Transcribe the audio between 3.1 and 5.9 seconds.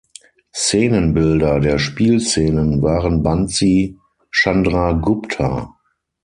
Bansi Chandragupta.